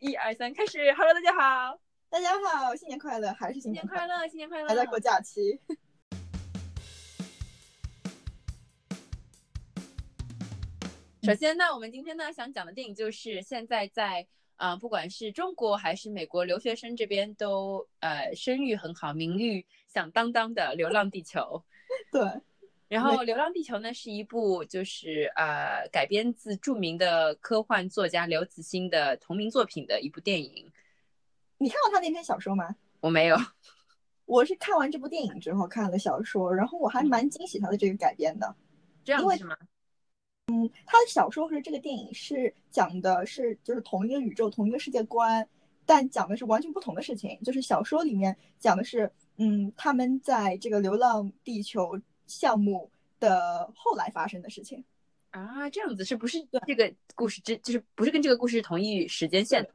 [0.00, 1.78] 一二三，开始！Hello，大家好，
[2.08, 5.60] 大家好，新年快乐，还是新年快乐，新年快乐，还在过假期。
[11.22, 14.26] 首先呢，我们今天呢想讲的电影就是现在在
[14.56, 21.40] 啊，不管是中国还是美国留学生这边都呃声誉很好、名誉响当当的《流浪地球》。
[22.12, 22.22] 对。
[22.92, 30.70] 然后，《流浪地球》呢是一部就是呃改编自著名的科幻作家刘慈欣的同名作品的一部电影。
[31.56, 32.76] 你看过他那篇小说吗？
[33.00, 33.36] 我没有，
[34.26, 38.54] 我是看完这部电影之后看了小说，然后我还蛮惊喜他的这个改编的。
[39.02, 39.56] 这样是吗？
[40.48, 45.48] 嗯，他的小说和这个电影是讲的是就是同一个宇宙、同一个世界观，
[45.86, 47.40] 但讲的是完全不同的事情。
[47.42, 51.96] 就是小说里面讲的是，嗯，他们在这个《流浪地球》。
[52.32, 54.82] 项目的后来发生的事情
[55.30, 59.70] 啊，这样子是不是这个故事之就是不是跟这个故事是同一时间线的？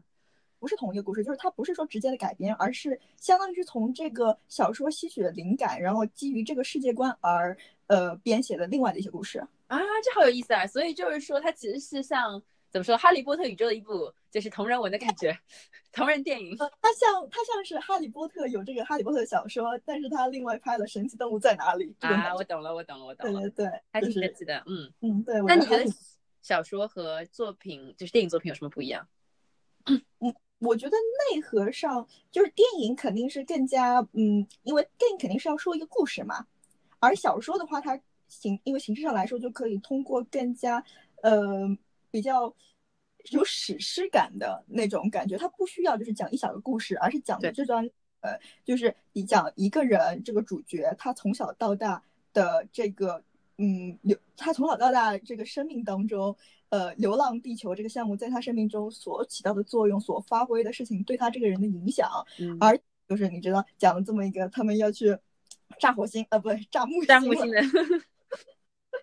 [0.59, 10.65] 不是同一个故事，就是它不是说直接的改编，而是相当于是从这个小说吸取了灵感，然后基于这个世界观而呃编写的另外的一些故事啊，这好有意思啊！
[10.65, 12.41] 所以就是说，它其实是像。
[12.69, 12.97] 怎么说？
[12.97, 15.37] 哈利波特宇宙的一部就是同人文的感觉，
[15.91, 16.55] 同人电影。
[16.57, 23.41] 它像它像是哈利波特有这个哈利波特小说，但是它另外拍了《神奇动物在哪里》啊，我懂了，我懂了，我懂了。
[23.41, 24.61] 对对对，还挺神奇的。
[24.67, 25.41] 嗯嗯，对。
[25.43, 25.85] 那你觉得
[26.41, 29.07] 小说和作品就是电影作品有什么不一样？
[29.87, 30.01] 嗯，
[30.59, 30.97] 我觉得
[31.31, 36.45] 内核上就是电影肯定是更加嗯，因为电影肯定是要说一个故事嘛，
[36.99, 40.83] 而小说的话，它形因为形式上来说就可以通过更加
[41.23, 41.77] 呃。
[42.17, 42.51] 比较
[43.29, 47.87] 有史诗感的那种感觉，它不需要就是讲一小个故事，而是讲的这段
[48.21, 52.01] 呃，就是你讲一个人这个主角他从小到大
[52.33, 53.23] 的这个
[53.59, 56.35] 嗯流，他从小到大这个生命当中，
[56.69, 62.09] 呃，流浪地球这个项目在他生命中所起到的作用，所发挥的事情对他这个人的影响，
[62.59, 65.15] 而就是你知道讲了这么一个他们要去
[65.79, 67.61] 炸火星呃，不对，炸木炸木星的。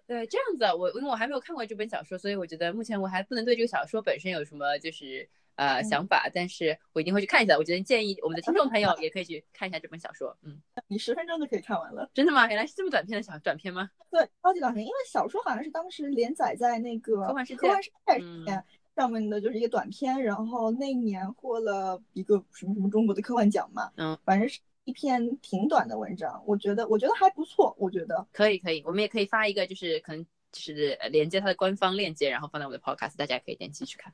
[0.07, 5.27] 对，这样子，我因为我还没有看过这本小说，所以我觉得目前我还不能对这个小说本身有什么就是
[5.57, 7.57] 呃想法，但是我一定会去看一下。
[7.57, 10.37] 我觉得建议我们的听众朋友也可以去看一下这本小说。
[10.43, 12.47] 嗯， 你十分钟就可以看完了，真的吗？
[12.49, 13.91] 原来是这么短篇的小短片吗？
[14.11, 18.63] 对，超级短篇，因为小说好像是当时连载在那个科幻世界科幻世界
[18.95, 23.91] 上面的，就是一个短片，然后那一年获了一个什么什么中国的科幻奖嘛。
[23.97, 24.61] 嗯，反正是。
[24.85, 34.13] 一篇挺短的文章，我觉得我觉得还不错，我觉得可以可以，我们也可以发一个，就是可能就是连接它的官方链接，然后放在我的 podcast，大家可以点击去看。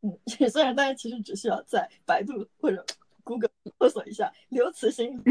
[0.00, 0.18] 嗯，
[0.50, 2.84] 虽然大家其实只需要在百度或者
[3.22, 5.22] Google 搜索一下刘慈欣，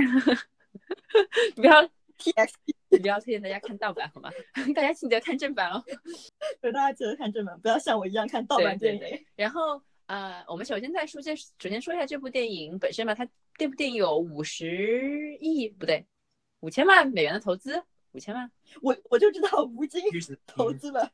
[1.56, 1.84] 不要
[2.20, 4.30] TXT，不要推荐大家看盗版好吗？
[4.76, 5.84] 大家记得看正版哦。
[6.62, 9.26] 对，大家记得看正版，不要像我一样看盗版电影。
[9.36, 9.82] 然后。
[10.06, 13.16] 呃，我们首先在说这，首先说一下这部电影本身吧。
[13.16, 13.26] 它
[13.56, 16.06] 这部电影有五十亿不对，
[16.62, 18.52] 五千万美元的投资，五千万。
[18.82, 20.02] 我我就知道吴京
[20.46, 21.12] 投资了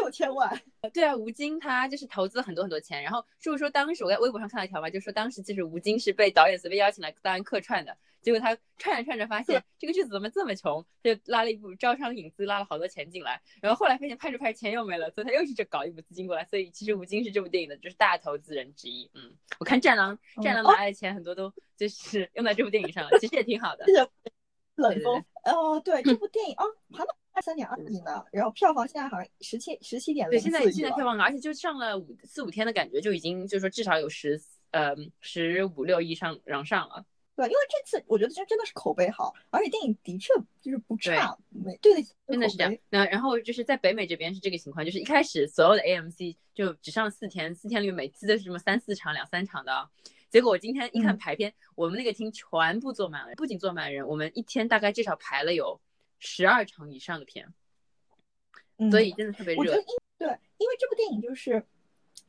[0.00, 0.60] 六千万。
[0.92, 3.02] 对啊，吴京他就是投资很多很多钱。
[3.02, 7.96] 然后就是说，当时我在微博上看到一条嘛，就说当时就是吴京是被导演随便邀请来当客串的。
[8.22, 13.40] 结果他串着串着发现这个剧组怎么这么穷，就拉了一部招商引资，拉了好多钱进来。
[13.62, 16.44] 然后后来发现拍着拍着钱又没了，所以他又是这搞一部资金过来。
[16.44, 19.10] 所以其实吴京是这部电影的就是大投资人之一。
[19.14, 23.86] 嗯，我看战狼，战狼拿来的钱很多都就是用在这部电影上了，其实也挺好的。
[24.76, 28.24] 冷风哦，对这部电影哦，还能二三点二亿呢。
[28.32, 37.04] 然后票房现在好像十七十七点对，现在现在票房，而且就上了五四五天的感觉，就已经就是说至少有十呃十五六亿上往上了。
[37.36, 40.30] 对，因为这次我觉得这真的是口碑好，而且电影的确
[40.60, 42.76] 就是不差，没对的，真的是这样。
[42.90, 49.88] 那然后就是在北美这边是这个情况，就是一开始所有的 AMC 就只上四天，四天里面每次都是什么三四场、两三场的。
[50.28, 55.80] 结果我今天一看排片，我们那个厅全部坐满了，不仅坐满人，我们一天大概至少排了有
[56.20, 57.52] 十二场以上的片，
[58.92, 59.72] 所以真的特别热。
[60.16, 61.60] 对，因为这部电影就是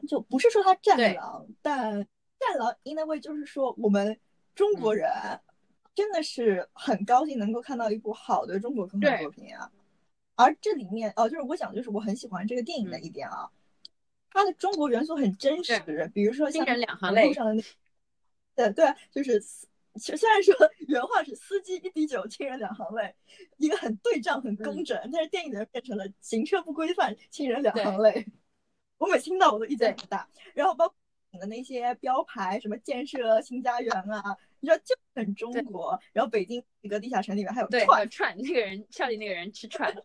[0.08, 1.92] 就不是说它战狼，但
[2.40, 4.20] 战狼 in a way 就是说我们。
[4.54, 5.10] 中国人
[5.96, 9.72] 真的是很高兴能够看到一部好的中国科幻作品啊！
[10.36, 13.50] 而这里面哦，就是我讲，就是我很喜欢这个电影的一点啊，
[14.30, 17.64] 它的中国元素很真实，比如说像路上的
[18.56, 19.42] 那，对对，就是
[19.96, 20.54] 虽然说
[20.88, 23.16] 原话是司机一滴酒，亲人两行泪，
[23.58, 28.26] 一个很对仗很工整，但是电影里面变成了行车不规范，亲人两行泪。
[28.98, 31.40] 我每听到我都一点很大，然后包括你。
[31.40, 35.98] 的那些标牌，什么建设新家园啊，你知道就很中国。
[36.12, 39.96] 然后北京一个地下城里面还有串串，那个人笑里那个人吃串。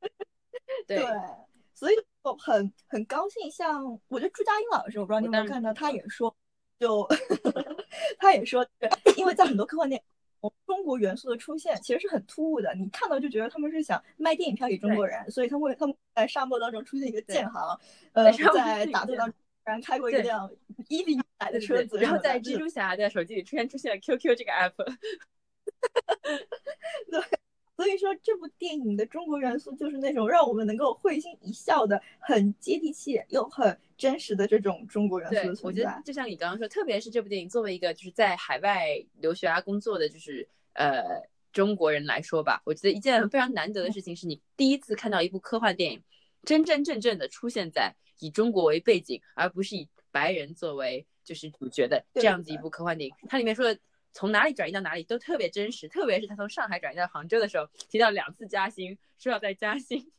[0.86, 1.04] 对，
[1.74, 6.36] 所以我很很高兴，像我觉得朱佳音老师，我不知道你有没有看到，他也说，
[6.78, 7.06] 就
[8.18, 8.66] 他也说，
[9.16, 10.00] 因为在很多科幻电
[10.42, 17.78] 影，中国元素的出现其实是很突兀的，你看到就觉得他们是想卖电影票给中国人，所以他们他们在沙漠当中出现一个建行，
[18.12, 19.34] 呃，在打斗当中
[19.64, 20.50] 然开过一辆
[20.88, 24.74] 伊利来的车子，然后在蜘蛛侠的手机里突然出现了 QQ 这个 app，
[27.10, 27.38] 对。
[27.78, 35.62] 所以说，这部电影的中国元素就是那种让我们能够会心一笑的，很接地气又很真实的这种中国元素的存在。
[35.62, 41.04] 我觉得就像你刚刚说，特别是这部电影作为一个就是在海外留学啊工作的就是呃
[41.52, 46.02] 中国人来说吧，我觉得一件非常难得的事情是你第一次看到一部科幻电影
[46.42, 53.14] 真真正正的出现在以中国为背景，而不是以白人作为就是主角的这样子一部科幻电影。
[53.28, 53.78] 它里面说的。
[54.12, 60.10] 从哪里转移到哪里都特别真实，特别是他从上海转移到杭州的时候，提到两次加薪，说要再加薪。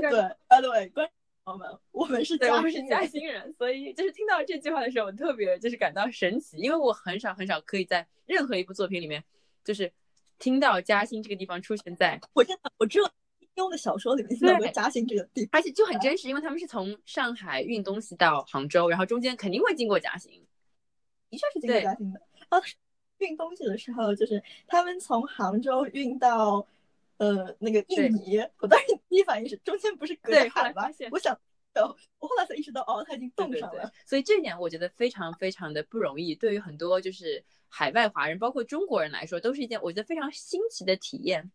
[0.00, 1.08] 对，啊对，观
[1.44, 9.22] 众们，我们是对，我们是嘉兴人，所以就是听到这句话的时候，我特别就是感到神奇，因为我很少很少可以在任何一部作品里面，
[9.64, 9.92] 就是
[10.38, 12.20] 听到嘉兴这个地方出现在。
[12.32, 13.04] 我真的，我只有
[13.38, 20.32] 金庸的小说里面听到过加薪这个地方，而且就很真实，因为他们是从上海运东西到杭州，然后中间肯定会经过嘉兴，
[21.30, 22.20] 的确是经过嘉兴的。
[22.50, 22.62] 哦，
[23.18, 26.66] 运东西的时候，就是他们从杭州运到
[27.16, 30.84] 呃那个印尼，我当时第一反应是中间不是隔着海吗？
[31.10, 31.36] 我想，
[32.18, 33.90] 我后来才意识到，哦，它已经冻上了。
[34.04, 41.50] 所以这点我觉得非常非常的不容易，对于很多就是海外华人，包括中国人来说，都是一件我觉得非常新奇的体验。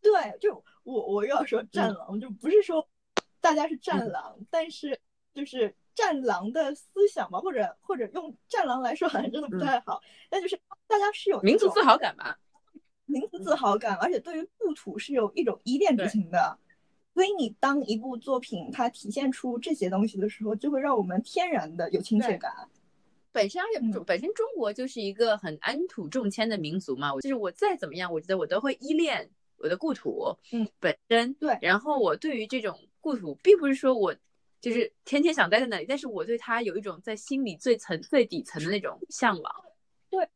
[0.00, 2.88] 对，就我我又要说战狼，就不是说
[3.40, 4.98] 大家是战狼，但是
[5.34, 5.74] 就是。
[5.94, 10.00] 战狼的思想吧，或者或者用战狼来说， 好像真的不太好。
[10.30, 12.38] 那就是大家是有民族自豪感吧，
[13.06, 16.58] 民族自豪感，而且对于故土是有一种依恋之情的。
[17.12, 22.52] 所以你当一部作品它体现出这些东西的时候，就会让我们天然的有亲切感。
[23.32, 29.28] 本身而且本身中国就是一个很安土重迁的民族嘛，就是我再怎么样，我觉得我都会依恋
[29.58, 30.34] 我的故土。
[30.52, 31.58] 嗯，本身对。
[31.60, 34.14] 然后我对于这种故土，并不是说我。
[34.60, 39.54] 就是天天想待在那里，但是我对他有一种在心里最层最底层的那种向往，
[40.10, 40.28] 对，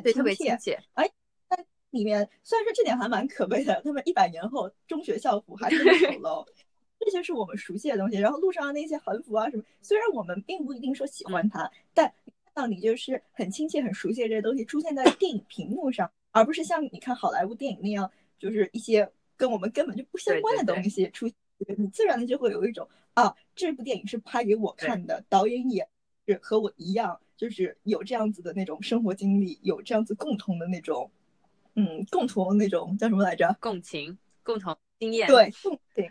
[0.00, 0.78] 对，特别亲切。
[0.94, 1.06] 哎，
[1.48, 6.46] 在里面虽然说这点还蛮可悲的，他们一百年后中学校服还是丑陋，
[7.00, 8.16] 这些是我们熟悉的东西。
[8.16, 12.06] 然后路上的那些横幅啊什么，虽然我们并不一定说喜欢它，但
[12.44, 21.30] 看到你就是很亲切、很熟悉的这些东西出现在电影屏幕上，而不是像你看好莱坞电影那样，就是一些跟我们根本就不相关的东西出。
[21.76, 25.88] 你自然的就会有一种啊，这部电影是拍给我看的，导演也
[26.26, 31.10] 是和我一样，就是有这样子的那种生活经历，有这样子共同的那种，
[31.74, 33.56] 嗯，共同那种叫什么来着？
[33.60, 35.26] 共情，共同经验。
[35.26, 36.10] 对，共情，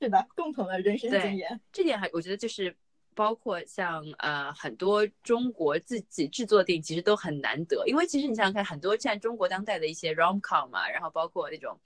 [0.00, 1.60] 是的，共同的人生经验。
[1.72, 2.74] 这点还我觉得就是
[3.14, 11.76] 包括像呃很多中国自己制作的电影，其实都很难得，因为其实你想想看，很多像中国当代的一些 rom com 嘛，然后包括那种。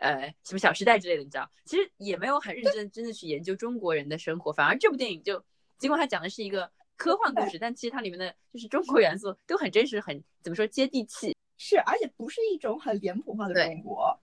[0.00, 5.44] 呃，什么《小时代》之类的，你知道，其实也没有很认真真的去研究中国人的生活，反而这部电影就，
[5.78, 11.36] 尽管它讲的是一个科幻故事，但其实它里面的就是中国元素都很真实，很怎么说接地气。
[11.58, 14.18] 是，而且不是一种很脸谱化的中国，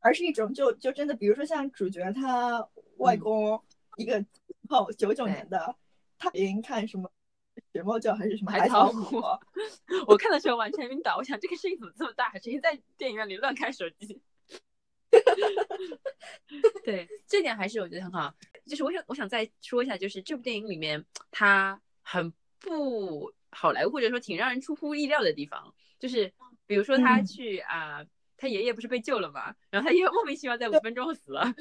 [0.00, 2.68] 而是一种就就真的，比如说像主角他
[2.98, 3.58] 外公
[3.96, 4.22] 一个
[4.68, 5.74] 哦九九年的，
[6.18, 7.10] 他连看什么
[7.72, 9.16] 雪猫叫还是什么海草虎，
[10.06, 14.20] 我看的时候完全晕倒，我想这个声音怎么这么大，谁在电影院里乱开手机？
[16.84, 18.34] 对，这点还是我觉得很好。
[18.66, 26.32] 就是我想，我想再说一下，就是这部电影里面它很不好莱坞，或者说挺让人出乎意料的地方，就是
[26.66, 28.04] 比如说他去啊，
[28.36, 31.52] 他爷爷不是被救了嘛，然后他爷爷莫名其妙在五分钟后死了。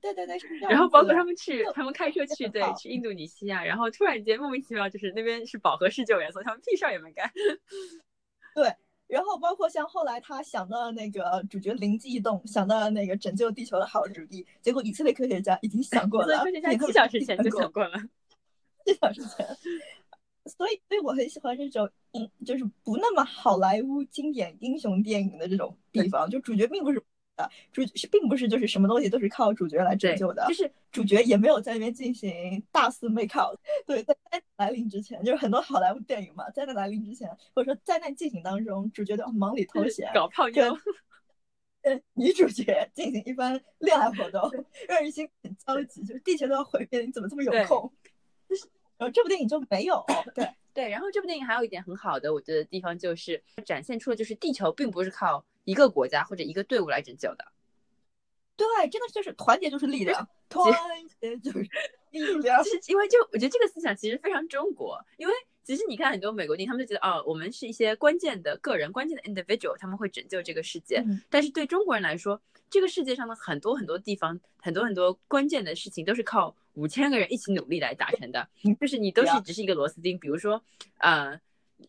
[0.00, 7.30] 对对对对，然后包括他们去，他们开车去，对，去印度尼西亚，然后突然间莫名其妙就是那边是饱和式救援，所以他们屁事儿也没干。
[8.54, 8.74] 对。
[9.08, 17.98] 然后包括像后来他想到那个主角灵机一动，想到了那个拯救地球的好主意，结果以色列科学家已经想过了，科学家几小时前就想过了，
[18.84, 19.46] 几小时前。
[20.44, 27.02] 所以，所以我很喜欢这种，嗯，就是不那么好莱坞经典英雄电影的这种地方，就主角并不是。
[27.72, 33.58] 主是并不是就是什么东西都是靠主角来拯救的，就是主角也没有在那边进行大肆 make out。
[33.86, 40.76] 对，在灾难来临之前，就是很多好莱坞电影嘛，灾难来临之前，或者说灾难进行当中，主角都要忙里偷闲，搞泡妞，
[41.82, 44.50] 跟女主角进行一番恋爱活动，
[44.88, 47.92] 让人心很焦急，就是地球都要毁灭，你怎么这么有空？
[48.48, 48.66] 就是
[48.96, 50.04] 然后这部电影就没有，
[50.34, 50.88] 对 对。
[50.88, 55.44] 然后这部电影还有一点很好的，我觉得地方就是展现出了，就是地球并不是靠。
[55.68, 57.44] 一个国家或者一个队伍来拯救的，
[58.56, 60.72] 对，真的就是团结就是力量，团
[61.20, 61.58] 结就是
[62.10, 62.56] 力量。
[62.64, 71.04] 就是因为就我觉得这个思想其实非常中国，因为其实你看很多美国电影，他们就觉得哦，我们是一些关键的个人、关键的 individual，他们会拯救这个世界。
[71.28, 78.48] 但是对中国人来说，这个世界上的很多很多地方，很多很多关键的事情都是靠五千个人一起努力来达成的。
[78.80, 80.62] 就是你都是只是一个螺丝钉，比如说
[80.96, 81.38] 呃，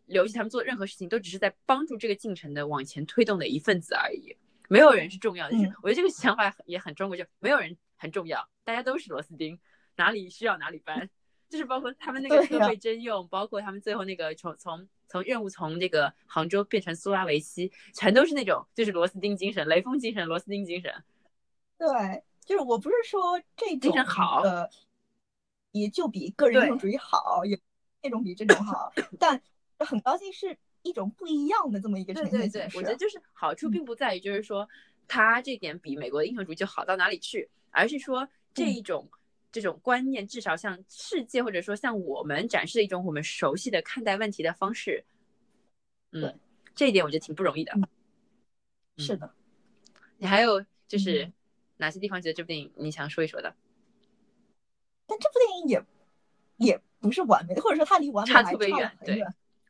[0.06, 4.36] 刘琦他们做任何事情都只是在帮助这个进程的往前推动的一份子而已。
[4.68, 9.60] 没有人是重要的，就是我觉得这个想法也很中国，就没有人很重要，大家都是螺丝钉，
[9.96, 11.10] 哪里需要哪里搬，
[11.50, 20.94] 就是包括他们那个设备征用，包括他们最后那个从从从任务从那个杭州变成苏拉维西，全都是那种就是螺丝钉精神、雷锋精神、螺丝钉精神。
[21.80, 24.70] 对，就是我不是说这种精神好，呃，
[25.72, 27.60] 也就比个人英雄主义好，也
[28.04, 29.42] 那种比这种好， 但
[29.86, 30.58] 很高兴是。
[30.82, 34.66] 一种不一样的这么一个呈现对对对，我觉得就是好处并不在于就是说
[35.10, 39.06] 他这点比美国的英雄主义就好到哪里去，而是说这一种
[39.52, 45.04] 这种观念至少向世界或者说向我们展示一种我们熟悉的看待问题的方式。
[46.14, 46.40] 嗯，
[46.74, 47.74] 这一点我觉得挺不容易的。
[48.96, 49.30] 是的，
[50.18, 51.30] 你还有就是
[51.76, 53.54] 哪些地方觉得这部电影你想说一说的？
[55.06, 58.98] 但这部电影也也不是完美的，或者说它离完美差特别远。
[59.04, 59.22] 对。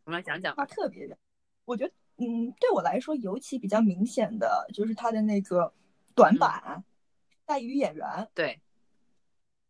[0.09, 1.15] 我们来讲讲，它特别的。
[1.65, 5.71] 我觉得，嗯，对我来说，尤其比较明显的就是它的那个
[6.15, 6.83] 短板
[7.45, 8.27] 在于演员。
[8.33, 8.59] 对，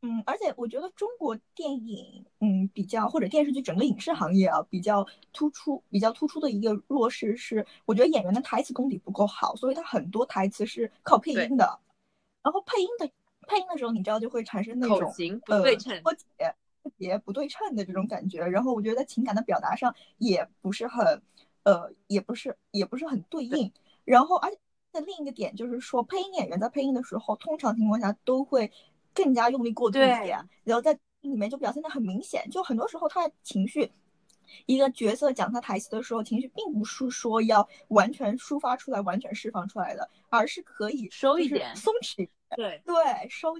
[0.01, 11.77] 嗯，而且我觉得中国电影，嗯，比较或者电视剧整个影视行业啊，比较突出、比较突出的一个弱势是，我觉得演员的台词功底不够好，所以他很多台词是靠配音的。
[12.41, 13.11] 然后配音的
[13.45, 16.55] 配音的时候，你知道就会产生那种口型不对称、脱节。
[16.89, 21.21] 特别不对称的这种感觉，然后我觉得在情感的表达上也不是很，
[21.63, 23.71] 呃，也不是也不是很对应。
[24.05, 24.57] 然后，而且
[24.91, 28.71] 在另一个点就是说，配音演员在配音的时候，通常情况下都会
[29.13, 32.49] 更加用力过度一点，然后在里面就表现的很明显。
[32.49, 33.91] 就很多时候他的情绪，
[34.65, 42.27] 一个角色讲他台词的时候，情绪并不是说要完全抒发出来、完全释放出来的，而是可以收一点、松弛。
[42.55, 43.55] 对对，收。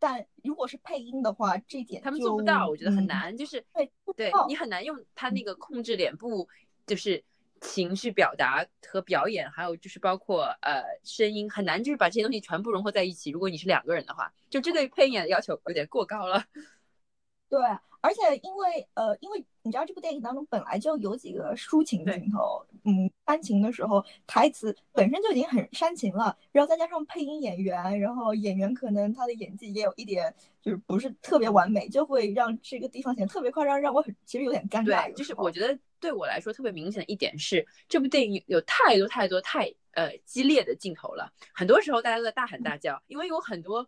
[0.00, 3.36] 但如果是配音的话，这点他们做不到，我觉得很难。
[3.36, 6.48] 就是对，对你很难用他那个控制脸部，
[6.86, 7.22] 就是
[7.60, 13.30] 情绪表达和表演，还有就是包括呃声音，很难就是把这些东西全部融合在一起。
[13.30, 16.42] 如果你是两个人的话，就这对配音的要求有点过高了。
[17.50, 17.60] 对，
[18.00, 35.06] 而且因为呃，因为你知道这部电影当中本来就有几个抒情镜头，嗯，煽情的时候台词本身就已经很煽情了，然后再加上配音演员，然后演员可能他的演技也有一点就是不是特别完美，就会让这个地方显得特别夸张，让我很其实有点尴尬。
[35.06, 43.86] 对，就是我觉得对我来说特别明显的一点是，这部电影有太多太多太呃激烈的镜头了，很多时候大家都在大喊大叫，因为有很多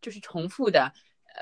[0.00, 0.92] 就是重复的。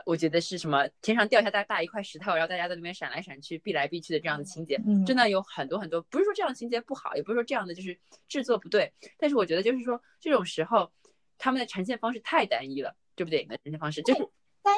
[0.04, 6.00] 我觉得是什么天上掉下大大一块石头，然后大家在那边闪来闪去、避来避去的这样的情节，真的有很多很多。
[6.02, 10.90] 不是说这样的情节不好，也不是说这样的就是制作不对，但是我觉得就是说这种时候
[11.38, 14.28] 他们的呈现方式太单一了，这部电影的呈现方式就是
[14.62, 14.74] 单。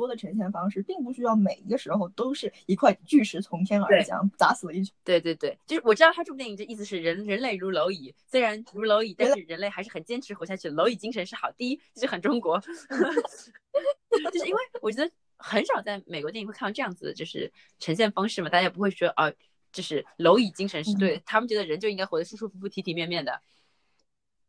[0.00, 4.92] 多的呈现方式，并不需要每一个时候都是一块巨石从天而降，砸死了一群。
[5.04, 10.70] 对对对，就是我知道他这部电影的意思是人人类如蝼蚁，虽然如蝼蚁，但是人类还是很坚持活下去。
[10.70, 12.58] 蝼蚁精神是好，第一就是很中国，
[14.32, 19.30] 就是因为我觉得很少在美国电影会看到这样子的就是呈现方式嘛，大家不会说啊，
[19.72, 23.40] 就是蝼蚁精神是对，他们觉得人就应该活得舒舒服服、体体面面的。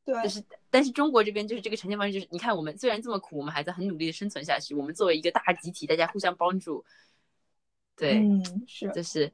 [0.03, 4.73] 对，就是，但是中国这边就是这个呈现方式，就是你看我们虽然这么苦，我们还在很努力的生存下去。
[4.73, 6.83] 我们作为一个大集体，大家互相帮助，
[7.95, 9.31] 对，嗯，是，就是，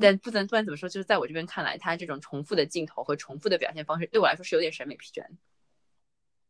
[0.00, 5.26] 但不能不管怎么说，就是在我这边看来，他这种重复的镜头和重复的表现方式，对我来说是有点审美疲倦。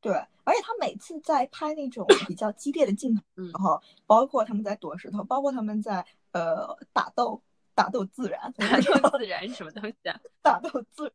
[0.03, 0.13] 对，
[0.45, 7.43] 而且他每次在拍那种比较激烈的镜头，然后包括他们在躲石头，包括他们在呃打斗，
[7.75, 10.21] 打斗自然，打斗自然是什么东西啊？
[10.43, 11.13] 打斗自然。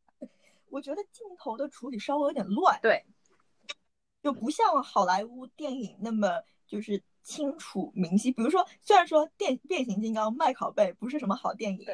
[0.69, 3.05] 我觉得镜头的处理稍微有点乱，对，
[4.21, 8.31] 就不像好莱坞电影那么就是清楚明晰。
[8.31, 11.85] 比如说，虽然说电变形金刚麦考贝不是什么好电影，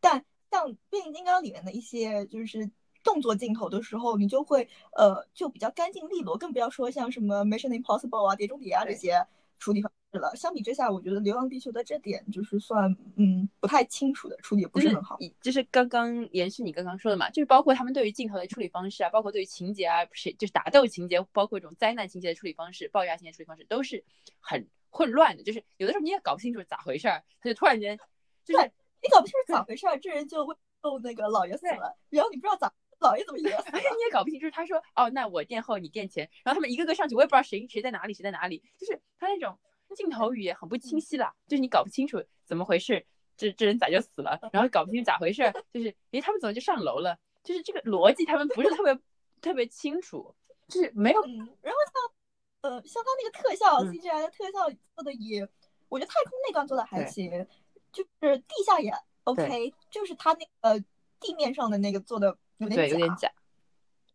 [0.00, 2.70] 但像变形金刚里面的一些就是
[3.02, 9.26] 动作镜头的时候，你就会呃就比较干净利落，更不要说像什么 Mission Impossible 啊、碟中谍啊这些
[9.58, 9.90] 处理方。
[10.18, 15.18] 了，相比之下，我觉得《流浪地球》的这点就是算嗯不太清楚的处理，不是很好。
[15.40, 24.04] 就是刚刚延续你刚刚说的嘛，就是包括他们对于镜头的处理方式啊，包括对于情节啊，不是就是打斗情节，包括这种灾难情节的处理方式、爆炸情节处理方式，都是
[24.40, 25.42] 很混乱的。
[25.42, 27.98] 就是有的时候你也搞不清楚咋回事儿，他就突然间，
[28.44, 28.64] 就是
[29.02, 32.72] 你搞不清楚咋回事儿，这人就会揍那个老爷死了，然后你不知道咋。
[33.00, 34.50] 老爷怎么也你也搞不清就是。
[34.50, 39.58] 他说哦，那我垫后，你垫前，然后他们一个个上去，我也不知道谁谁在哪里，谁在哪里，就是他那种
[39.94, 43.04] 镜头语言很不清晰了，就是你搞不清楚怎么回事，
[43.36, 48.98] 这这人咋就死了，然后搞不清楚咋回事，就是诶他们怎么就上楼了，就是这个逻辑他们不是特别
[49.40, 50.34] 特别清楚，
[50.68, 51.20] 就是没有。
[51.26, 53.92] 嗯，然后像呃像他那个特效嗯。
[53.92, 55.48] CGI 的特效做的也，
[55.88, 57.46] 我觉得太空那段做的还行，
[57.92, 58.92] 就是地下也
[59.24, 60.84] OK，就是他那个
[61.20, 63.08] 地面上的那个做的有点对，有点。
[63.10, 63.28] 假。
[63.28, 63.32] 假，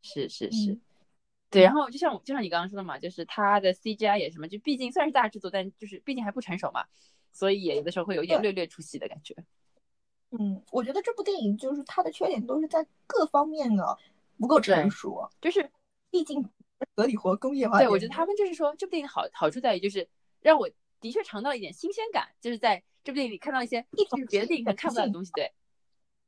[0.01, 0.81] 是是是，嗯
[1.49, 1.63] 对。
[1.63, 6.85] 然后就像我就像你刚刚说的嘛，就是它的 CGI 也什么，就毕竟虽然是大制作，但就是毕竟还不成熟嘛，
[7.31, 9.35] 所以也有的时候会有一点略略出戏的感觉。
[10.31, 13.97] 嗯，我觉得这部电影就是它的缺点都是在各方面的
[14.37, 15.71] 不够成熟，就是
[16.11, 16.47] 毕竟
[16.95, 20.07] 合理活工业化对，我觉得他们就是说这部电影好好处在于就是
[20.41, 25.51] 让我的确尝到一点新鲜感，就是在这部电影里看到一些一种就是别的电影可能看不到的东西，对。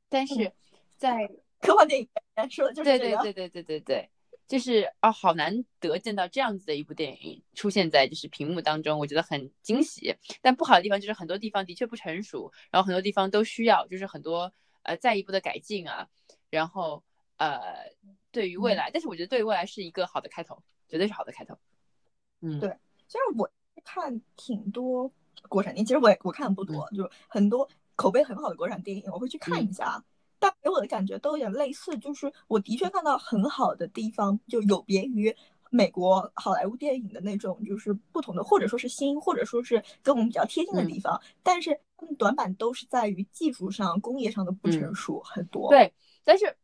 [0.08, 0.52] 但是嗯
[0.96, 2.08] 在科幻电影
[2.50, 2.98] 说的就是对。
[2.98, 4.10] 对对对对对对，
[4.48, 10.14] 就是啊，好难得见到这样子的一部电影出现在就是屏幕当中，我觉得很惊喜。
[10.42, 16.06] 但不好的地方就是很多地方的确不成熟，然后很多地方都需要就是很多呃再一步的改进啊，
[16.50, 17.02] 然后
[17.38, 17.60] 呃
[18.30, 21.56] 对于未来，但是我觉得对于未来是一个好的开头，绝对是好的开头。
[22.40, 22.68] 嗯，对
[23.08, 23.50] 虽然我
[23.84, 25.10] 看挺多
[25.48, 30.04] 国产电影，其实我也我看的不多，就是很多口碑很好的国产电影，我会去看一下。
[30.42, 35.32] 但给我的感觉都有点类似，就是我的确看到很好的地方，就有别于
[35.70, 41.22] 美国好莱坞电影的那种，就是不同的，或者说是新，或者说是跟我们比较贴近的地方。
[41.44, 45.70] 但是他们短板都是在于技术上、工业上的不成熟很多。
[45.70, 45.94] 对，
[46.24, 46.56] 但是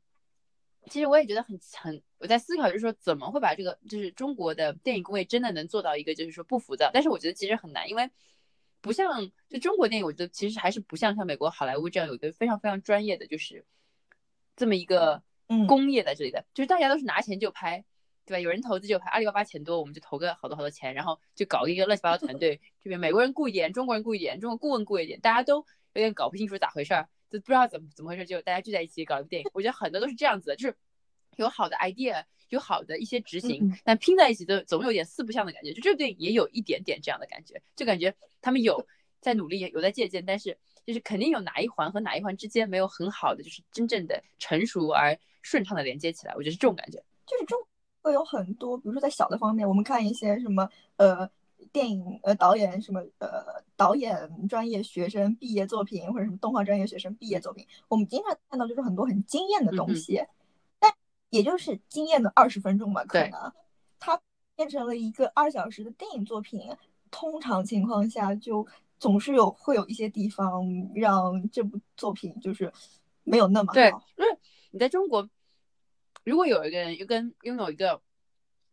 [0.91, 8.11] 其实我也觉得很很，我在思考，就是说怎么会把这个就是中国的电影工业真的能做到一个就是说不浮躁，但是我觉得其实很难，因为
[8.89, 13.65] 不像就中国电影，我觉得其实还是不像像美国好莱坞这样有一个非常非常专业的就是
[14.57, 17.85] 这么一个嗯工业在这里的，就是大家都是拿钱就拍。
[18.29, 18.41] 对吧？
[18.41, 22.61] 有人投资就拍，阿里巴巴钱多，我们就投个好多好多钱，然后就搞一个乱七八糟团队。
[22.79, 25.65] 这边美国人雇一点，中国人雇一点，中国顾问雇一点，大家都
[25.95, 29.51] 有点搞不清楚咋回事儿，就不知道怎么怎么回事，就大家聚在一起搞一部电影。
[29.55, 30.77] 我觉得很多都是这样子的，就是
[31.37, 35.73] 有好的 idea，有好的一些执行，但拼在一起都总有点四不像的感觉。
[35.73, 38.87] 就这部电影也有一点点这样的感觉，就感觉他们有
[39.21, 40.57] 在努力，有在借鉴，但是
[40.87, 46.35] 就是肯定有哪一环和哪一环之间没有很好的，就是真正的成熟而顺畅的连接起来。
[46.35, 47.03] 我觉得是这种感觉。
[47.27, 47.59] 就是中
[48.01, 51.29] 会有很多，比如说在小的方面，我们看一些什么呃
[51.73, 60.27] 电影呃导演什么呃导演专业学生毕业作品，或者什么动画专业学生毕业作品，我们经常看到就是很多很惊艳的东西，但
[61.31, 63.53] 也就是惊艳的二十分钟吧，可能
[63.99, 64.21] 它
[64.57, 66.61] 变成了一个二小时的电影作品，
[67.11, 68.67] 通常情况下就
[68.99, 72.73] 总是有会有一些地方让这部作品就是
[73.25, 74.39] 没有那么对好。，因为
[74.71, 75.29] 你在中国，
[76.25, 78.01] 如果有一个人又跟拥有一个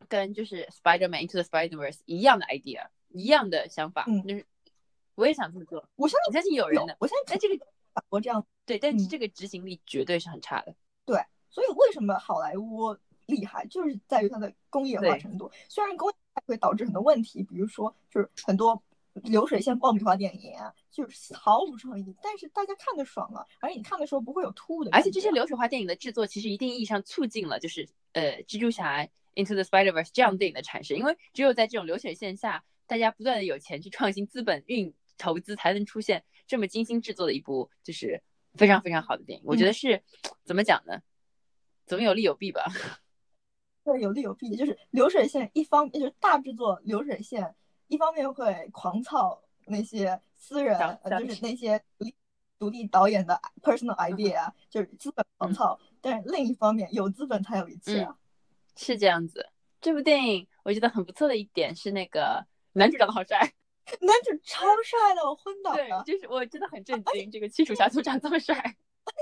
[0.08, 4.46] 跟就是 Spider-Man Into the Spider-Verse 一样的 idea，一样的想法，嗯就是
[5.15, 8.46] 我也想这么做，我相我相信有人的，我相信在这个法国这样。
[8.65, 10.76] 对，但是嗯这个执行力绝对是很差的。
[11.56, 12.94] 所以为什么好莱坞
[13.28, 15.50] 厉害，就是在于它的工业化程度。
[15.70, 18.84] 虽然工业化会导致很多问题，比如说就是很多
[19.24, 24.91] 流水线爆米花电影啊，就是毫无创意，但是大家看的爽了，而且你看的时候不会有突兀的。
[24.91, 38.22] 而且这些流水化电影的制作，其实一定意义上促进了就是呃蜘蛛侠 Into the Spider-Verse 这样的电影的产生，因为只有在这种流水线下，大家不断的有钱去创新资本运投资，才能出现这么精心制作的一部就是
[38.56, 39.46] 非常非常好的电影。
[39.48, 40.04] 我觉得是
[40.44, 41.00] 怎么讲呢？
[41.86, 42.65] 总有利有弊吧。
[43.86, 47.56] 对有利有弊，就是流水线一方就是大制作流水线，
[47.88, 52.15] 一方面会狂操那些私人，呃，就是那些独立
[52.58, 58.17] 独立导演的 personal idea 啊，就是资本狂操，但是另一方面有资本才有一切啊。
[58.76, 59.48] 是这样子。
[59.80, 62.43] 这部电影我觉得很不错的一点是那个
[62.74, 63.38] 男主长得好帅，
[64.02, 66.04] 男主超帅的，我昏倒对了，。
[66.08, 68.76] 就是我真的很震惊，这个七鼠侠组长这么帅。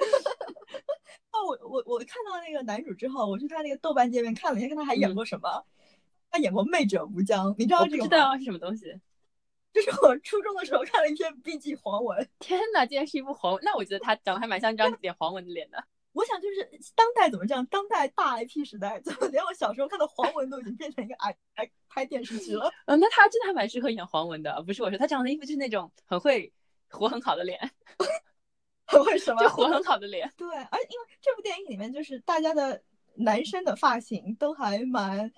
[1.74, 5.66] 哦，我我我看到那个男主之后，我去他那个豆瓣界面看了一下，看他还演过什么。
[6.30, 8.10] 他演过《媚者无疆》，你知道不这个吗？
[8.10, 8.86] 知道是什么东西。
[9.74, 12.28] 就是我初中的时候看了一篇 B G 黄文。
[12.40, 15.84] 天呐，竟然是一部黄文，那我觉得他长得还蛮像一张脸黄文的脸的。
[16.14, 17.66] 我想就是当代怎么这样？
[17.68, 22.72] 当代大 IP 时代，怎么连我小时候看的黄文都已经变成一个 I 来拍电视剧了？
[22.86, 26.52] 嗯，那他真的还蛮适合演黄文的，不是我说，他长得一副就是那种很会
[26.90, 27.60] 活很好的脸，
[29.06, 29.50] 为什么就？
[29.50, 30.32] 活很好的脸。
[30.38, 32.82] 对，而因为这部电影里面就是大家的
[33.16, 35.32] 男生的发型都还蛮，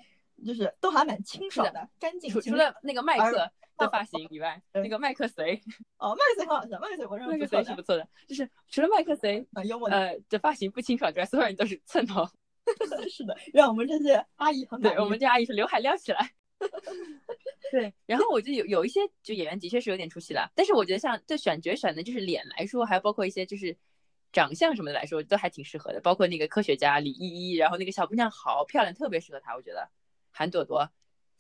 [0.46, 2.42] 就是都还蛮清爽的，干净除。
[2.42, 5.62] 除了那个麦克的发型以外，嗯那个麦克谁，
[5.98, 9.98] 哦，麦克谁很好笑，麦克谁我认为麦克不错的，随是不错的，就是除了麦克随很幽默的。
[9.98, 12.28] 呃的发型不清爽之外，所有人都是寸头。
[13.10, 16.32] 是的，让我们这些阿姨很对我们这阿姨是刘海撩起来。
[17.72, 23.76] 对，然后我就有有一些就演员的确是有点出息了，但是我觉得像对选角选的就是脸来说，还有包括一些就是
[24.32, 26.00] 长相什么的来说，都还挺适合的。
[26.00, 29.90] 包括那个科学家李依依，然后那个小姑娘好漂亮，特别适合她，我觉得
[30.32, 30.90] 韩朵朵。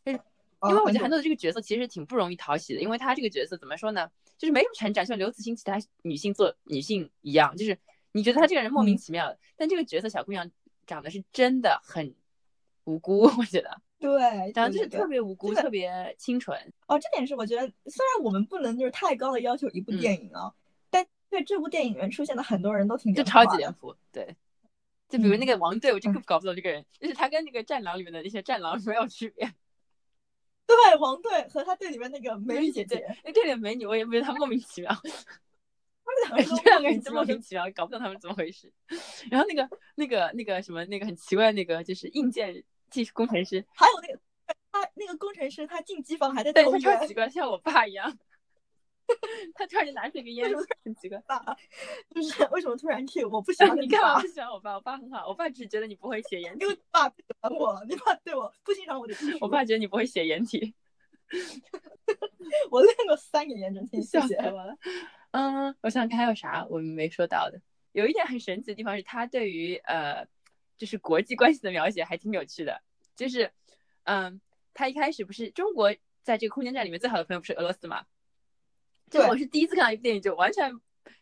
[0.03, 0.21] 但是
[0.67, 7.77] 因为我觉得韩朵朵这个角色其实挺不容易讨喜的，因为她这个角色怎么说呢，就是没什么成长，像刘慈欣其他女性做女性一样，就是
[8.11, 10.49] 你觉得她这个人莫名其妙的，但这个角色小姑娘
[10.87, 12.15] 长得是真的很
[12.85, 13.81] 无辜，我觉得。
[14.05, 16.55] 对，然后就是特别无辜，特别清纯。
[16.85, 20.53] 哦，这点是我觉得，虽然我们不能就是太高的要求一部电影啊，
[20.91, 23.95] 但对这部电影里面出现的很多人都挺就超级脸谱。
[24.11, 24.35] 对，
[25.09, 29.51] 就比如那个王队，我就搞不懂这个人，就是他跟那个战狼里面的那些战狼 没有区别。
[30.67, 34.91] 对，王队和他队里面那个美女姐姐，那队里美女我也不觉得她莫名其妙。
[36.27, 38.71] 他们两个 这两个人就莫名其妙，搞不懂他们怎么回事。
[39.31, 42.63] 然后那个那个那个什么那个很奇怪那个就是硬件。
[42.95, 44.19] 技术工程师，还有那个
[44.71, 48.17] 他那个工程师，他进机房还在抽烟，超奇怪，像我爸一样。
[49.53, 50.49] 他突然就拿出一个烟，
[50.85, 51.17] 很奇怪。
[51.27, 51.43] 爸，
[52.09, 53.27] 就是 为什么突然 Q？
[53.29, 54.75] 我不喜欢你干嘛不喜欢我爸？
[54.75, 56.63] 我爸很好，我爸只觉得你不会写颜体。
[56.63, 59.37] 因为爸不喜欢我，你爸对我不欣赏我的技术。
[59.41, 60.73] 我爸觉得你不会写颜体。
[62.71, 64.75] 我练过三个颜真题，笑死我了。
[65.31, 67.59] 嗯，我想想看还有啥我们没说到的。
[67.91, 70.25] 有一点很神奇的地方是他对于呃。
[70.77, 72.81] 就是国际关系的描写还挺有趣的，
[73.15, 73.51] 就是，
[74.03, 74.41] 嗯，
[74.73, 78.05] 他一开始不是中国在这个空间站里面最好的朋友不是俄罗斯嘛？
[79.09, 80.71] 就我是第一次看到一部电影，就完全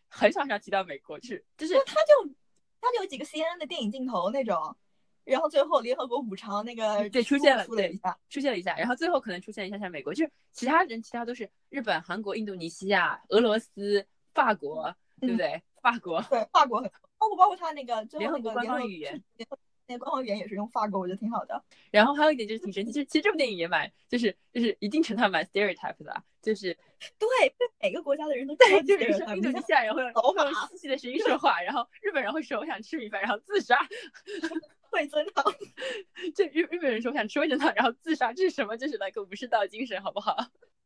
[0.08, 2.34] 很少少提到美国去，就是他就
[2.80, 4.76] 他就有几个 CNN 的电影镜头那种，
[5.24, 15.62] 然后最后联合国五常那个对出现了出了一下，出现了一下，然后最后可能出现一下像美国，就是其他人其他都是日本、韩国、印度尼西亚、俄罗斯、法国，对不对？
[15.80, 16.82] 法国对法国。
[17.24, 19.22] 包括包括他那个联合国官方语言，
[19.86, 21.62] 那官方语言也是用法国，我觉得挺好的。
[21.90, 26.74] 然后还有一点就是挺神奇，就是其实这部电影也蛮，就是就是一定程度上蛮 stereotype 的，就是
[27.18, 29.04] 对对每个国家的人都对，就是
[29.36, 33.78] 印度尼西亚人会用会用细细的声音说话，然后日本人会说我想吃米饭，然后自杀。
[34.94, 35.44] 味增汤，
[36.34, 38.76] 这日日本人说我想吃味增汤，然后自杀，这是什么？
[38.76, 40.36] 就是来个武士道精神，好不好？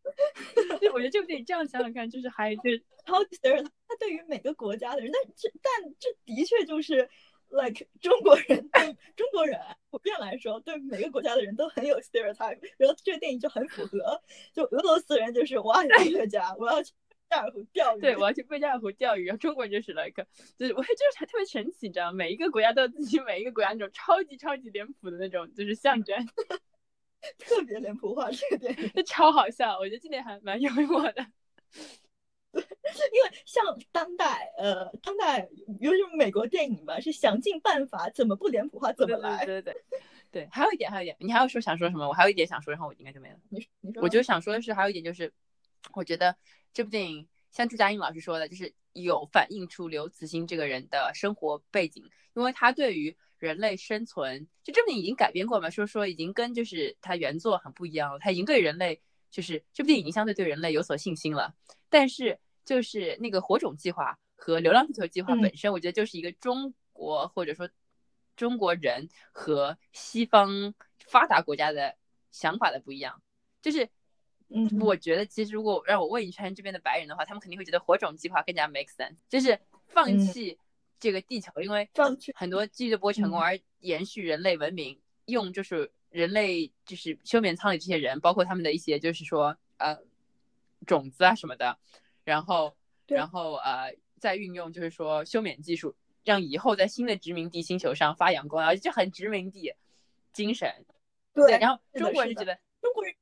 [0.81, 3.69] 就我觉得这部电影这样想想看，就是还就是 超级 stereotype。
[3.87, 7.09] 他对于每个国家的人，但这但这的确就是
[7.51, 12.59] like 中国人对中国人普遍来说，对每个国家的人都很有 stereotype。
[12.79, 14.23] 然后这个电影就很符合，
[14.55, 18.01] 就俄罗斯人就是我爱科学家，我要去贝加尔湖钓鱼。
[18.01, 19.27] 对，我要去贝加尔湖钓鱼。
[19.27, 26.17] 然后中国人就是 like 就是我就是特别神奇，你知道每一个国家都有自己 每一个国家那种超级超级脸谱的那种就是象征。
[27.39, 31.27] 特别脸谱化这个电影，就 超好笑，我觉得这点还蛮幽默的。
[32.53, 32.63] 对
[33.13, 33.63] 因为像
[33.93, 35.49] 当代呃，当代
[35.81, 39.45] 尤其是美国电影吧，是想尽办法怎么不脸谱化怎么来。
[39.45, 39.83] 对对对
[40.31, 42.07] 对，还有一点，还有一点，你还要说想说什么？
[42.07, 43.37] 我还有一点想说，然后我应该就没了。
[43.51, 45.31] 你你说，我就想说的是，还有一点就是，
[45.93, 46.35] 我觉得
[46.73, 52.05] 这部电影像朱家英老师说的，就是有反映出刘慈欣这个人的生活背景，
[52.35, 53.17] 因为他对于。
[53.41, 55.71] 人类生存，就这部电影已经改编过嘛？
[55.71, 58.19] 说说已经跟就是他原作很不一样了。
[58.19, 59.01] 他已经对人类，
[59.31, 61.55] 就是这部电影已经相对对人类有所信心了。
[61.89, 67.71] 但是就是那个火种计划和流浪地球计划本身，我觉得就是一个中国或者说
[68.35, 70.75] 中国人和西方
[71.07, 71.95] 发达国家的
[72.33, 73.23] 想法的不一样。
[73.63, 73.89] 就是，
[74.51, 80.59] 嗯，我觉得其实如果让我问一圈这边的白人的话，他们肯定会觉得火种计划更加 make sense，就是放弃。
[81.01, 89.97] 这个地球因为放弃很多基于的波成功而延续人类文明，用就是人类就是休眠舱里这些人，包括他们的一些就是说呃
[90.89, 91.79] 种子啊什么的，
[92.25, 92.75] 然后
[93.07, 99.73] 然后呃再运用就是说休眠技术，让以后在新的殖民地星球上发扬光大，就很殖民地
[100.33, 100.69] 精神。
[101.33, 103.15] 对，然后中国人觉得中国人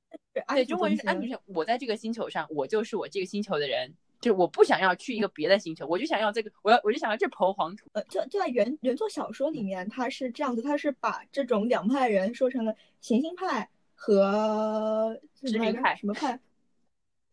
[0.44, 3.94] 对中国人是安全，我在这个星球上，我就是我这个星球的人。
[4.18, 7.86] 就我不想要去一个别的星球，我就想要这个，我要我就想要这抔黄土。
[7.92, 16.40] 呃，就就在原原作小说里面，他是这样子，他是把这种两派人说成了行星派和殖民派，什么派？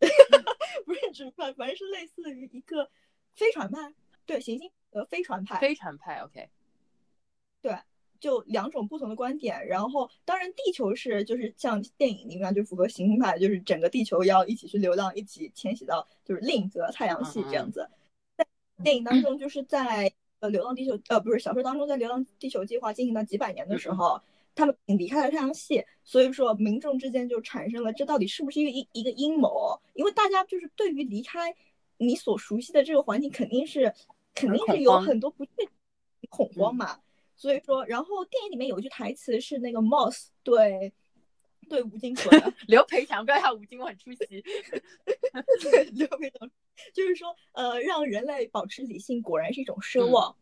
[0.84, 2.90] 不是殖民派，反正是类似于一个
[3.34, 3.94] 飞船派，
[4.26, 6.50] 对，行星呃飞船派，飞船派，OK，
[7.62, 7.74] 对。
[8.24, 17.86] 就两种不同的观点，然后当然地球是就是像电影里面就符合行星派，就是整个地球要一起去流浪，一起迁徙到就是另一个太阳系这样子。
[18.34, 18.46] 在
[18.82, 20.10] 电影当中，就是在
[20.40, 24.18] 呃流浪地球呃不是小说当中，在流浪地球计划进行到几百年的时候，
[24.54, 29.78] 他们离开了太阳系，所以说民众之间就产生了这到底是不是一个一一个阴谋？
[29.92, 31.54] 因为大家就是对于离开
[31.98, 33.92] 你所熟悉的这个环境，肯定是
[34.34, 35.52] 肯定是有很多不确
[36.30, 36.98] 恐慌嘛。
[37.36, 40.92] 所以说，然后电影里面有一句台词是那个 Moss 对
[41.68, 44.44] 对吴京说的， 刘培强，不要让吴京，我很出戏。
[45.62, 46.50] 对，刘培强
[46.92, 50.36] 就是说，呃，让人类保持理性果然是一种奢望。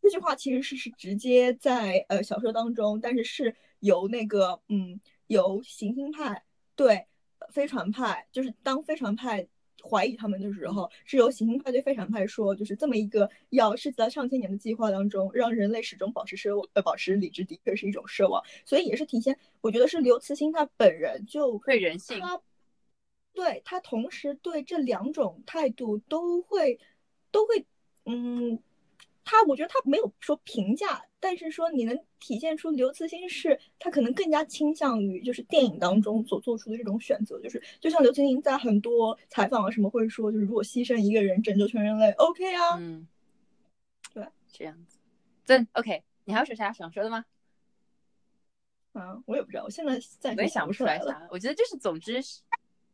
[0.00, 7.06] 这句话其实是是直接在呃小说当中，但是是由那个嗯由行星派对
[7.50, 9.46] 飞船派，就是当飞船派
[9.82, 18.42] 怀疑他们的时候，是由行星派对飞船派说，就是这么一个要涉及到上千年的计划当中，让人类始终保持奢呃保持理智，的确是一种奢望。
[18.64, 22.40] 所以也是体现，我觉得是刘慈欣他本人就对人性，他
[23.32, 26.78] 对他同时对这两种态度都会
[27.30, 27.66] 都会
[28.04, 28.58] 嗯。
[29.30, 43.08] 他我觉得他没有说评价，但是说你能体现出刘慈欣是他可能更加倾向于就是电影当中所做出的这种选择，就是就像刘慈欣在很多采访啊什么会说，就是如果牺牲一个人拯救全人类，OK 啊，嗯，
[44.14, 44.98] 对，这样子，
[45.46, 47.24] 对，OK，你还有啥想说的吗？
[48.92, 51.26] 啊，我也不知道，我现在暂时想不出来啥。
[51.30, 52.20] 我觉得就是，总之，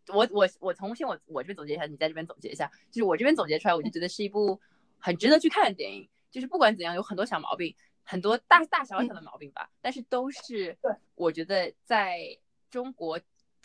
[0.09, 4.61] 我我我重新我我这边总结一下，你在这边总结一下，就是我这边总结出来，我就觉得是一部
[4.99, 6.09] 很值得去看的电影。
[6.31, 7.73] 就是不管怎样，有很多小毛病，
[8.05, 12.39] 很多大大小小的毛病吧，但是都是对，我觉得在
[12.71, 13.19] 中国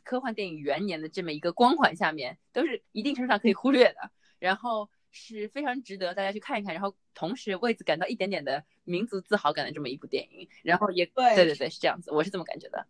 [0.03, 12.87] 科幻电影元年的这么一个光环下面，都是一定程度上可以忽略的，然后是非常值得大家去看一看，然后同时为此感到一点点的民族自豪感的这么一部电影，然后也对对对对是这样子，我是这么感觉的。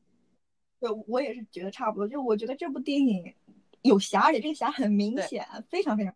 [0.80, 3.34] 对，我也是觉得差不多，就我觉得这部电影
[3.82, 6.16] 有瑕，而且这个瑕很明显，非常非常。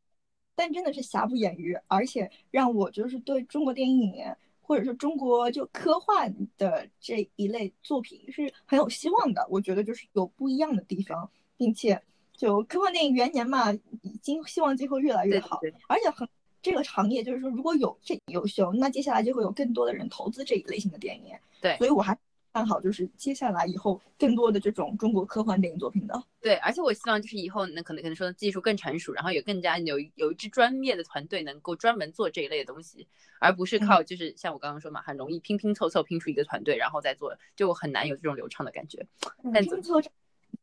[0.56, 4.24] 但真的是瑕不掩瑜，而且让我就是对中国电影
[4.64, 9.46] 或者说中国就科幻的这一类作品是很有希望的。
[9.50, 12.02] 我觉得就是有不一样的地方，并且
[12.36, 13.72] 就科幻电影元年嘛，
[14.02, 15.60] 已经希望今后越来越好。
[15.88, 16.28] 而且很
[16.62, 21.36] 这个行业就是说，如果有这优秀，那接下来就会有更多的人投资这一类型的电影。
[21.62, 22.18] 对，所以我还。
[22.54, 26.24] 看好就是接下来以后更多的这种中国科幻电影作品的。
[26.40, 33.08] 对，而且我希望就是以后能可能可能说技术更成熟，然后也更加有有一支专业的团队能够专门做这一类的东西，
[33.40, 39.04] 而不是靠就是像我刚刚说嘛，很容易拼拼凑凑拼出一个团队，然后再做，就很难有这种流畅的感觉。
[39.52, 40.00] 但拼凑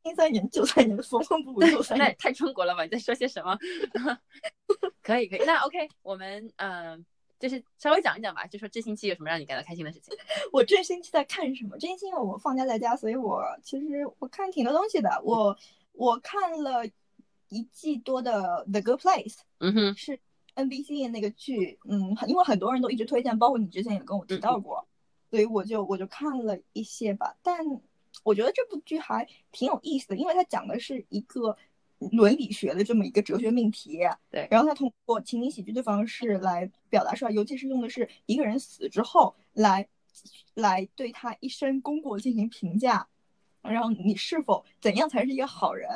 [0.04, 2.84] 拼三年九三年缝缝补补九三 年，太中国了吧？
[2.84, 3.58] 你在说些什么？
[5.02, 7.04] 可以可以，那 OK，我们嗯。
[7.40, 10.14] 就是稍微讲一讲吧，就说这星期有什么让你感到开心的事情？
[10.52, 11.78] 我这星期在看什么？
[11.78, 15.20] 这星期因为我放假在家，所以我其实我看挺多东西的。
[15.24, 15.56] 我
[15.92, 16.86] 我看了
[17.48, 20.20] 一季多的《The Good Place》，嗯哼，是
[20.54, 24.86] NBC 的那个剧，嗯，因为很多人都一直推荐，包括你之前也跟我提到过，
[25.30, 27.36] 所以我就我就看了一些吧。
[27.42, 27.58] 但
[28.22, 31.56] 我觉得这部剧还挺有意思的，因为它讲的是一个。
[32.12, 33.98] 伦理学的这么一个哲学命题，
[34.30, 39.86] 对，然后他通过情景喜剧的方式来表达出来，尤其是用的是一个人死之后来，
[40.54, 43.06] 来对他一生功过进行评价，
[43.62, 45.88] 然后你是否怎样才是一个好人？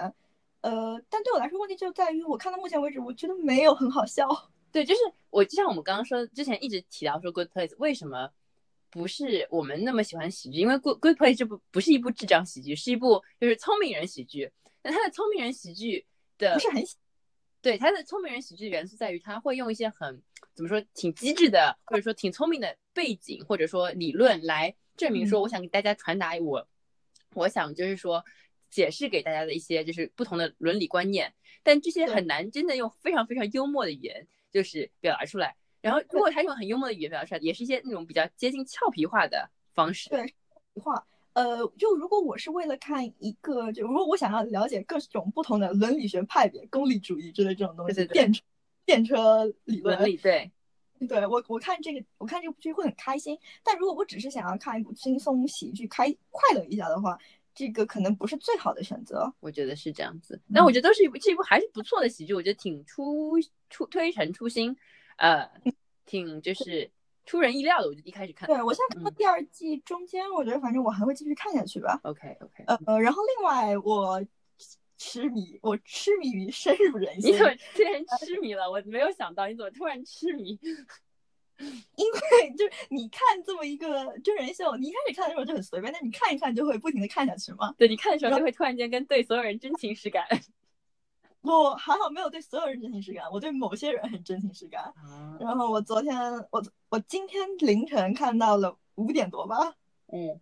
[0.60, 4.28] 呃，但对我来说问题就在于，我看到目前为止，我觉得没有很好笑。
[4.70, 8.30] 对，就是我就像我们刚刚说，之前一直提到说《Good Place》为什么
[8.90, 10.58] 不是我们那么喜欢喜剧？
[10.58, 14.50] 因为《Good Good Place》这部不是一部智障喜剧，是一部就是聪明人喜剧。
[14.84, 16.06] 那他的聪明人喜剧
[16.38, 16.84] 的不是很，
[17.60, 20.22] 对他的聪明人喜剧元素在于他会用一些很
[20.54, 26.68] 怎么说挺机智的或者说挺聪明的背景或者说理论来证明说我想给大家传达我
[27.32, 28.22] 我想就是说
[28.70, 35.56] 解释给大家的一些就是不同的伦理观念，但这些很难真的用非常非常幽默的语言就是表达出来。
[35.80, 40.10] 然后如果他用很幽默的语言表达出来，也是一些那种比较接近俏皮话的方式。
[40.10, 40.34] 对，
[40.82, 41.06] 话。
[41.34, 48.42] 呃，就如果我是为了看一个，就如果我想要了解各种不同的伦理学派别、功利主义之类这种东西，电车
[48.86, 50.50] 电车理论，对，
[51.08, 53.36] 对我我看这个我看这部剧会很开心。
[53.64, 57.18] 但如果我只是想要看一部轻松喜剧、开快乐一下的话，
[57.52, 59.32] 这个可能不是最好的选择。
[59.40, 63.32] 我觉得是这样子，但我觉得都是一部这一部还是不错的喜剧，我觉得挺出
[63.70, 64.76] 出推陈出新，
[65.16, 65.50] 呃，
[66.06, 66.88] 挺就是。
[67.26, 68.46] 出人意料的，我就一开始看。
[68.46, 71.98] 对我现在看到第二季中间，我觉得反正我还会继续看下去吧。
[72.02, 72.64] OK OK。
[72.66, 74.24] 呃呃，然后另外我
[74.98, 77.32] 痴迷，我痴迷于深入人心。
[77.32, 78.70] 你怎么突然痴迷了？
[78.70, 80.58] 我没有想到你怎么突然痴迷。
[81.56, 87.72] 因为就是你看这么一个真人秀，你一开始看的时候就很随便，但你看一看就会不停的看下去嘛。
[87.78, 90.26] 对，你看的时候就会突然间跟对所有人真情实感。
[91.52, 94.92] 我还好没有对所有人真情实感，我对某些人很真情实感。
[95.38, 96.18] 然后我昨天，
[96.50, 99.74] 我我今天凌晨看到了五点多吧。
[100.12, 100.40] 嗯，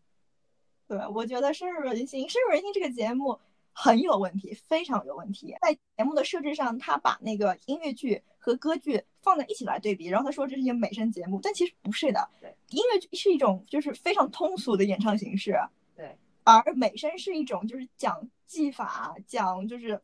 [0.87, 3.39] 对，我觉得深入人心，深入人心这个节目
[3.73, 5.57] 很有问题，非常有问题。
[5.61, 12.29] 在节目的设置上，他把那个音乐剧和歌剧放在一起来对比，然后他说这是一个美声节目，但其实不是的。
[12.41, 15.59] 对，音乐剧是一种就是非常通俗的演唱形式。
[15.97, 20.01] 对，而美声是一种就是讲技法，讲就是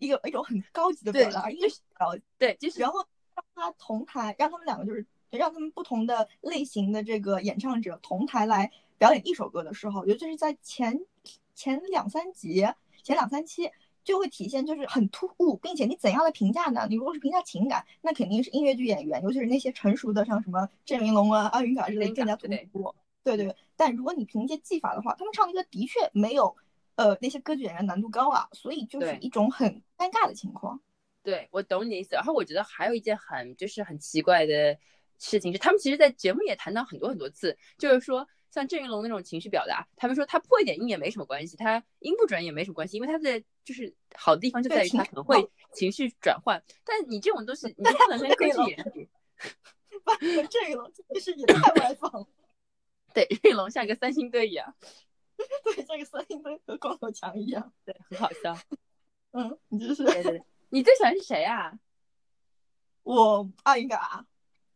[0.00, 1.68] 一个一种很高级的表达，因为
[2.36, 2.98] 对，就是然后
[3.34, 11.00] 让他同台，让他们两个就是让他们不同的类型的这个演唱者同台来表演一首歌的时候，尤其是在前
[11.54, 12.66] 前两三集、
[13.04, 13.70] 前两三期。
[14.02, 16.86] 就会体现就是很突兀，并且你怎样来评价呢？
[16.88, 22.94] 你如果是评价情感，那肯定是音乐剧演员，尤其是那些成熟的，像什么郑云龙啊、阿云嘎之类更加突兀。
[23.22, 23.54] 对对。
[23.76, 26.56] 但如果你凭借技法的话，他们唱的歌的确没有
[26.96, 30.80] 呃那些歌剧演员难度高啊，所以就是一种很尴尬的情况。
[31.22, 32.14] 对，我懂你的意思。
[32.14, 34.76] 然后我觉得还有一件很就是很奇怪的
[35.18, 38.26] 事情是，他们其实在节目也谈到很多很多次，就是说。
[38.52, 46.60] 像郑云龙那种情绪表达，他们说他破一点音也没什么关系，他音不准也没什么关系，因为他的就是好的地方就在于他可能会情绪转换。
[46.84, 48.76] 但你这种东西，你不能跟歌剧演。
[50.50, 52.26] 郑云龙真的是也太外放了。
[53.14, 54.74] 对，郑云龙像一个三星堆一样。
[55.64, 57.72] 对，这个声音跟和光头强一样。
[57.84, 58.56] 对，很好笑。
[59.32, 60.04] 嗯，你就是。
[60.04, 60.42] 对对对。
[60.70, 61.78] 你最喜欢是谁啊？
[63.02, 64.26] 我阿云嘎。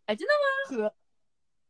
[0.07, 0.92] 哎，真的吗？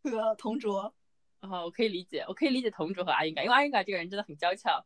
[0.02, 0.94] 和和同桌。
[1.40, 4.85] 哦，我可以理解，我可以理解同桌和阿英嘎，因为阿英嘎这个人真的很娇俏，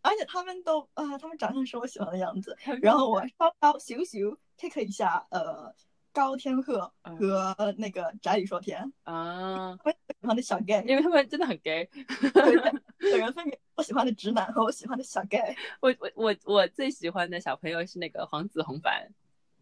[0.00, 2.56] 而且他们都啊，他们长相是我喜欢的样子。
[2.80, 5.74] 然后我稍稍羞羞 take 一下，呃，
[6.18, 11.88] 高天鹤和那个翟李硕田啊， 我喜欢的小 gay，因为他们真的很 gay。
[12.32, 15.56] 本人分别我喜欢的直男和我喜欢的小 gay。
[15.80, 19.08] 我我我我最喜欢的小朋友是那个黄子弘凡。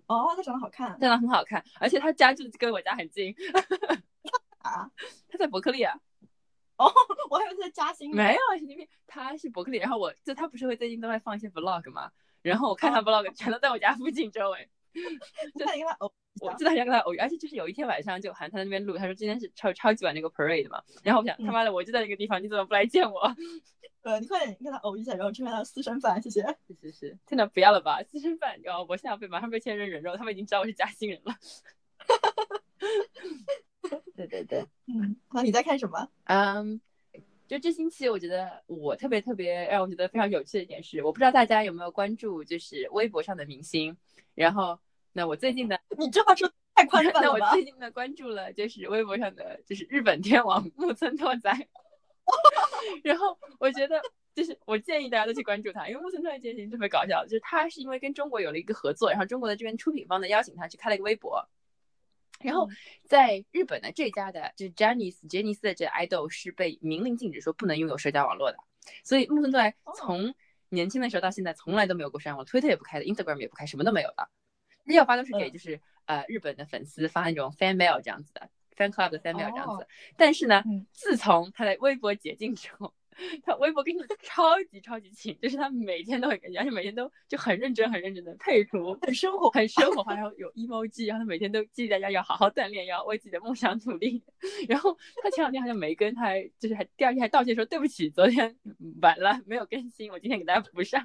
[0.06, 3.34] 哦，他长得好看，长得很好看，而且他家就跟我家很近。
[4.64, 4.90] 啊，
[5.28, 5.94] 他在伯克利啊！
[6.78, 6.90] 哦，
[7.28, 8.10] 我还以为他在嘉兴。
[8.16, 9.76] 没有，神经病，他是伯克利。
[9.76, 12.10] 然后我就他不是会最近都会放一些 vlog 吗？
[12.40, 14.70] 然后我看他 vlog 全都在我家附近周围。
[15.54, 16.10] 就他跟他偶，
[16.40, 20.82] 我就在家跟他偶遇，而且就是有一天晚上就好像他在那边录，他说今天是超超级晚那个 parade 嘛。
[21.02, 23.20] 然后我想他妈的我就在那个地方，你怎么不来见我？
[24.02, 26.42] 呃，你快点跟他偶遇一下，然后吃饭他私生饭，谢谢。
[26.68, 28.58] 是 是是，真的不要了吧，私生饭。
[28.62, 31.34] 然后我现在被马上被签成人肉，他们已经知道我是嘉兴人了。
[34.14, 36.08] 对对对，嗯，那你在看什么？
[36.24, 36.80] 嗯，
[37.48, 43.96] 就这星期，我觉得我特别特别让我觉得非常有趣的一点是，我不知道大家有没有关注，就是微博上的明星。
[44.34, 44.78] 然后，
[45.16, 51.66] 那我最近呢， 你这话说太宽 泛了那我最近呢关注了，就是微博上的，就是日本天王木村拓哉。
[53.02, 54.02] 然后我觉得，
[54.34, 61.48] 就是我建议大家都去关注他，因为木村拓哉这件事情特别搞笑，就是他是因为跟中国有了一个合作，然后中国的这边出品方呢邀请他去开了一个微博。
[62.40, 62.68] 然后
[63.04, 68.58] 在日本的这家的，就是 Janice 杰尼斯的这 idol 是被明令禁止说不能拥有社交网络的，
[69.02, 70.34] 所以木村拓哉从
[70.68, 74.28] 年轻的时候到现在从来都没有过社交网，Twitter 也不开的，Instagram 也不开，什么都没有的，
[74.94, 79.86] 要发都是给就是呃日本的粉丝发那种 fan mail 这样子的，fan club 的 fan mail 这样子。
[80.16, 82.92] 但是呢，自从他的微博解禁之后。
[83.42, 94.22] 他微博跟你超级超级勤，就是他每天都会更新，而且每天都就很认真很认真的配图，很生活很生活化，然后有 emoji，然后他每天都激励大家要好好锻炼，要为自己的梦想努力。
[94.68, 98.54] 然后他前两天好像没更，他还就是还第二天还道歉说对不起，昨天
[99.00, 101.02] 晚了没有更新，我今天给大家补上。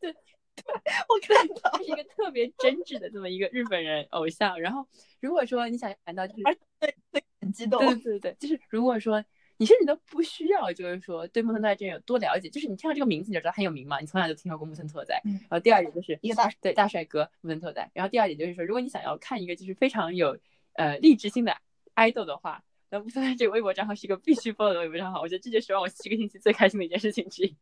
[0.00, 0.16] 对，
[1.08, 4.60] 我看到是一个特别真挚的这么一个日本人偶像。
[4.60, 4.86] 然后
[5.20, 6.42] 如果说你想谈到就是，
[6.80, 9.24] 对对很激动，对对对，就是如果说。
[9.56, 15.20] 你甚至都不需要，就是说对木村拓哉这有多了解，就是你听到这个名字你就知道很有名嘛，你从小就听说过木村拓哉。
[15.24, 17.88] 然后第二点就是一个大对大帅哥木村拓哉。
[17.94, 20.36] 然后第二点就是说，如果你想要看一个就是非常有
[20.72, 21.56] 呃励志性的
[21.94, 25.20] 爱豆的话，那木村拓哉这个微博账号是一个必须 follow 的微博账号。
[25.20, 27.56] 我觉得这就是让我七个星期最开心的一件事情之一。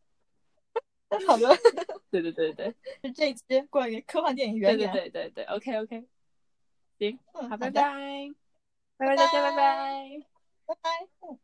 [1.26, 1.48] 好的，
[2.10, 4.90] 对对对对，是这一期关于科幻电影原点。
[4.92, 6.04] 对对对对对，OK OK，
[6.98, 7.72] 行，好，拜拜，
[8.96, 10.08] 拜拜再见，拜拜，
[10.66, 10.90] 拜拜，
[11.28, 11.38] 嗯。